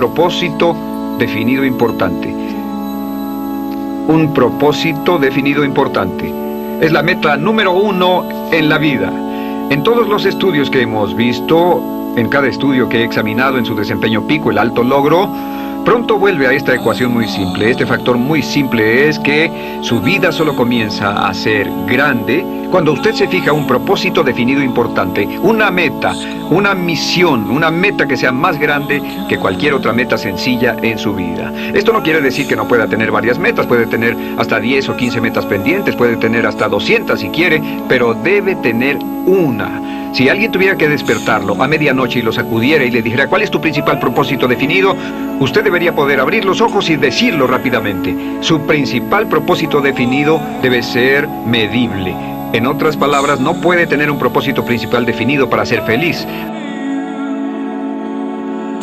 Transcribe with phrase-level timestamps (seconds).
[0.00, 0.74] propósito
[1.18, 2.34] definido importante.
[4.08, 6.32] Un propósito definido importante.
[6.80, 9.12] Es la meta número uno en la vida.
[9.68, 13.74] En todos los estudios que hemos visto, en cada estudio que he examinado en su
[13.74, 15.28] desempeño pico, el alto logro,
[15.84, 17.70] Pronto vuelve a esta ecuación muy simple.
[17.70, 23.14] Este factor muy simple es que su vida solo comienza a ser grande cuando usted
[23.14, 26.14] se fija un propósito definido importante, una meta,
[26.50, 31.14] una misión, una meta que sea más grande que cualquier otra meta sencilla en su
[31.14, 31.52] vida.
[31.74, 34.96] Esto no quiere decir que no pueda tener varias metas, puede tener hasta 10 o
[34.96, 39.99] 15 metas pendientes, puede tener hasta 200 si quiere, pero debe tener una.
[40.12, 43.50] Si alguien tuviera que despertarlo a medianoche y lo sacudiera y le dijera cuál es
[43.50, 44.96] tu principal propósito definido,
[45.38, 48.16] usted debería poder abrir los ojos y decirlo rápidamente.
[48.40, 52.14] Su principal propósito definido debe ser medible.
[52.52, 56.26] En otras palabras, no puede tener un propósito principal definido para ser feliz.